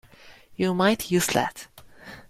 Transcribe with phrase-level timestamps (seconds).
[0.55, 1.67] You might use that.